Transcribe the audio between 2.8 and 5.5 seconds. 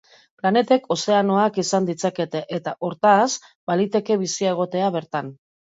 hortaz, baliteke bizia egotea bertan.